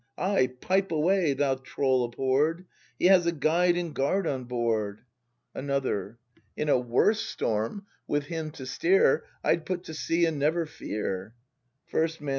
[0.17, 2.65] Ay, pipe away, thou troll ahhorr'd!
[2.97, 5.01] He has a Guide and Guard on board!
[5.53, 6.17] Another.
[6.57, 11.35] In a worse storm, with him to steer, I'd put to sea and never fear.
[11.85, 12.29] First Man.